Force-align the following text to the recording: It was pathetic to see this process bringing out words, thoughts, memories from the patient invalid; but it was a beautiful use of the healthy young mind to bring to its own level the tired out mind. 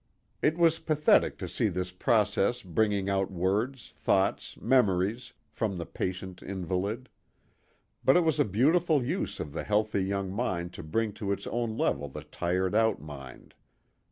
It 0.41 0.57
was 0.57 0.79
pathetic 0.79 1.37
to 1.37 1.47
see 1.47 1.67
this 1.67 1.91
process 1.91 2.63
bringing 2.63 3.07
out 3.07 3.29
words, 3.29 3.93
thoughts, 3.99 4.57
memories 4.59 5.31
from 5.51 5.77
the 5.77 5.85
patient 5.85 6.41
invalid; 6.41 7.07
but 8.03 8.17
it 8.17 8.21
was 8.21 8.39
a 8.39 8.43
beautiful 8.45 9.05
use 9.05 9.39
of 9.39 9.53
the 9.53 9.61
healthy 9.61 10.03
young 10.03 10.31
mind 10.33 10.73
to 10.73 10.81
bring 10.81 11.13
to 11.21 11.31
its 11.31 11.45
own 11.45 11.77
level 11.77 12.09
the 12.09 12.23
tired 12.23 12.73
out 12.73 12.99
mind. 12.99 13.53